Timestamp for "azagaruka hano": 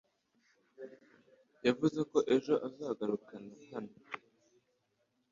2.67-3.95